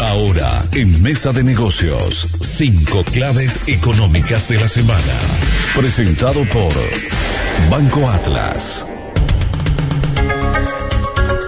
[0.00, 5.12] Ahora, en Mesa de Negocios, cinco claves económicas de la semana.
[5.76, 6.72] Presentado por
[7.70, 8.86] Banco Atlas.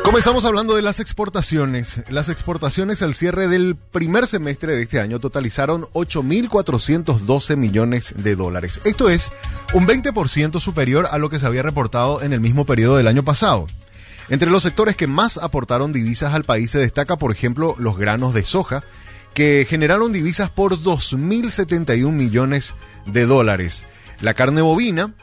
[0.05, 2.03] Comenzamos hablando de las exportaciones.
[2.11, 8.83] Las exportaciones al cierre del primer semestre de este año totalizaron 8.412 millones de dólares.
[8.85, 9.33] Esto es
[9.73, 13.23] un 20% superior a lo que se había reportado en el mismo periodo del año
[13.23, 13.67] pasado.
[14.29, 18.35] Entre los sectores que más aportaron divisas al país se destaca, por ejemplo, los granos
[18.35, 18.83] de soja,
[19.35, 22.75] que generaron divisas por 2.071 millones
[23.07, 23.85] de dólares.
[24.21, 25.15] La carne bovina,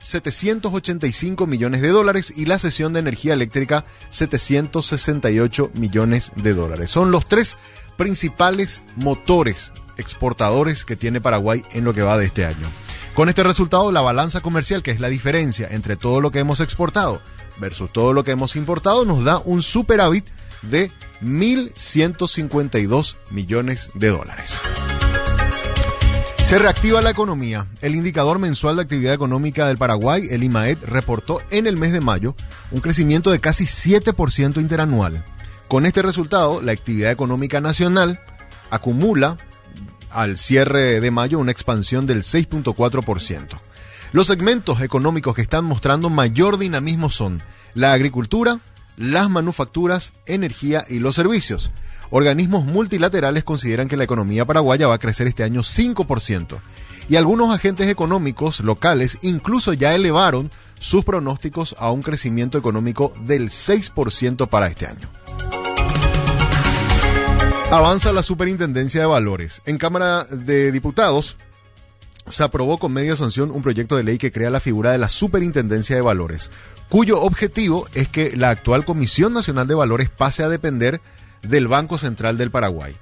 [0.00, 6.90] 785 millones de dólares y la sesión de energía eléctrica 768 millones de dólares.
[6.90, 7.56] Son los tres
[7.96, 12.66] principales motores exportadores que tiene Paraguay en lo que va de este año.
[13.14, 16.58] Con este resultado, la balanza comercial, que es la diferencia entre todo lo que hemos
[16.60, 17.22] exportado
[17.58, 20.26] versus todo lo que hemos importado, nos da un superávit
[20.62, 20.90] de
[21.22, 24.60] 1.152 millones de dólares.
[26.42, 27.66] Se reactiva la economía.
[27.82, 32.00] El indicador mensual de actividad económica del Paraguay, el IMAED, reportó en el mes de
[32.00, 32.34] mayo
[32.72, 35.24] un crecimiento de casi 7% interanual.
[35.68, 38.20] Con este resultado, la actividad económica nacional
[38.70, 39.38] acumula
[40.14, 43.60] al cierre de mayo una expansión del 6.4%.
[44.12, 47.42] Los segmentos económicos que están mostrando mayor dinamismo son
[47.74, 48.60] la agricultura,
[48.96, 51.72] las manufacturas, energía y los servicios.
[52.10, 56.58] Organismos multilaterales consideran que la economía paraguaya va a crecer este año 5%.
[57.08, 63.50] Y algunos agentes económicos locales incluso ya elevaron sus pronósticos a un crecimiento económico del
[63.50, 65.08] 6% para este año.
[67.70, 69.62] Avanza la Superintendencia de Valores.
[69.66, 71.36] En Cámara de Diputados
[72.28, 75.08] se aprobó con media sanción un proyecto de ley que crea la figura de la
[75.08, 76.50] Superintendencia de Valores,
[76.88, 81.00] cuyo objetivo es que la actual Comisión Nacional de Valores pase a depender
[81.42, 82.96] del Banco Central del Paraguay.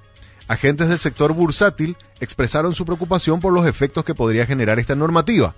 [0.48, 5.54] Agentes del sector bursátil expresaron su preocupación por los efectos que podría generar esta normativa,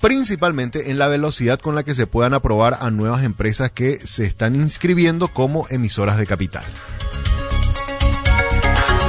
[0.00, 4.24] principalmente en la velocidad con la que se puedan aprobar a nuevas empresas que se
[4.24, 6.64] están inscribiendo como emisoras de capital.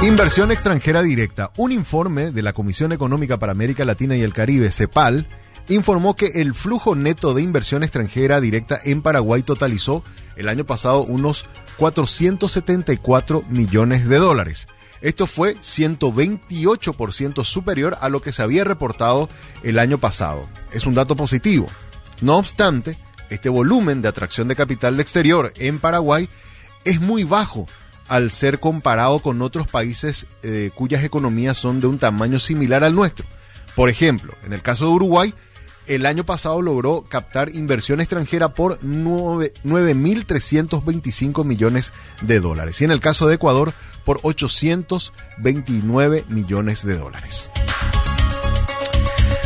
[0.02, 1.50] Inversión extranjera directa.
[1.56, 5.26] Un informe de la Comisión Económica para América Latina y el Caribe, CEPAL,
[5.68, 10.04] informó que el flujo neto de inversión extranjera directa en Paraguay totalizó
[10.36, 11.46] el año pasado unos
[11.78, 14.68] 474 millones de dólares.
[15.00, 19.28] Esto fue 128% superior a lo que se había reportado
[19.64, 20.48] el año pasado.
[20.72, 21.66] Es un dato positivo.
[22.20, 22.96] No obstante,
[23.30, 26.28] este volumen de atracción de capital de exterior en Paraguay
[26.84, 27.66] es muy bajo
[28.08, 32.94] al ser comparado con otros países eh, cuyas economías son de un tamaño similar al
[32.94, 33.26] nuestro.
[33.74, 35.34] Por ejemplo, en el caso de Uruguay,
[35.86, 43.00] el año pasado logró captar inversión extranjera por 9.325 millones de dólares y en el
[43.00, 43.72] caso de Ecuador
[44.04, 47.47] por 829 millones de dólares.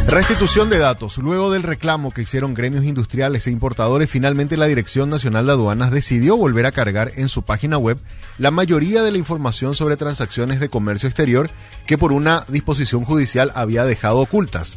[0.06, 1.16] Restitución de datos.
[1.16, 5.90] Luego del reclamo que hicieron gremios industriales e importadores, finalmente la Dirección Nacional de Aduanas
[5.90, 7.98] decidió volver a cargar en su página web
[8.36, 11.50] la mayoría de la información sobre transacciones de comercio exterior
[11.86, 14.76] que por una disposición judicial había dejado ocultas.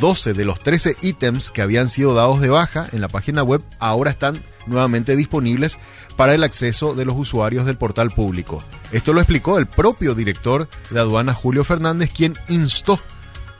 [0.00, 3.62] 12 de los 13 ítems que habían sido dados de baja en la página web
[3.78, 5.78] ahora están nuevamente disponibles
[6.16, 8.64] para el acceso de los usuarios del portal público.
[8.92, 12.98] Esto lo explicó el propio director de aduanas Julio Fernández, quien instó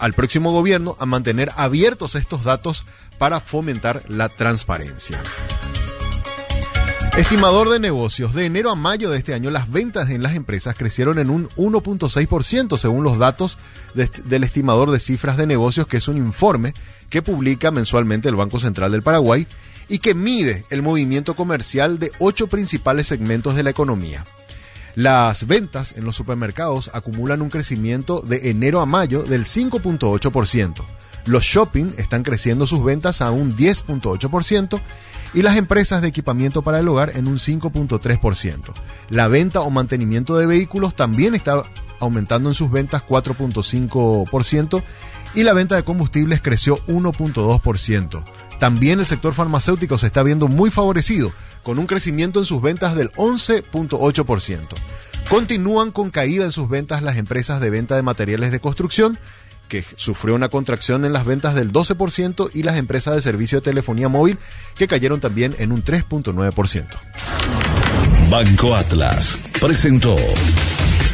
[0.04, 2.84] al próximo gobierno a mantener abiertos estos datos
[3.16, 5.18] para fomentar la transparencia.
[7.16, 8.34] Estimador de negocios.
[8.34, 11.48] De enero a mayo de este año, las ventas en las empresas crecieron en un
[11.56, 13.56] 1.6% según los datos
[13.94, 16.74] del estimador de cifras de negocios, que es un informe
[17.08, 19.46] que publica mensualmente el Banco Central del Paraguay
[19.88, 24.22] y que mide el movimiento comercial de ocho principales segmentos de la economía.
[24.94, 30.84] Las ventas en los supermercados acumulan un crecimiento de enero a mayo del 5.8%.
[31.26, 34.80] Los shopping están creciendo sus ventas a un 10.8%
[35.32, 38.72] y las empresas de equipamiento para el hogar en un 5.3%.
[39.10, 41.64] La venta o mantenimiento de vehículos también está
[41.98, 44.82] aumentando en sus ventas 4.5%
[45.34, 48.24] y la venta de combustibles creció 1.2%.
[48.60, 51.32] También el sector farmacéutico se está viendo muy favorecido,
[51.64, 54.68] con un crecimiento en sus ventas del 11.8%.
[55.28, 59.18] Continúan con caída en sus ventas las empresas de venta de materiales de construcción,
[59.68, 63.64] que sufrió una contracción en las ventas del 12%, y las empresas de servicio de
[63.64, 64.38] telefonía móvil,
[64.76, 66.86] que cayeron también en un 3.9%.
[68.30, 70.16] Banco Atlas presentó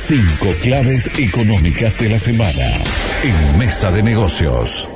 [0.08, 2.66] cinco claves económicas de la semana
[3.22, 4.88] en Mesa de Negocios.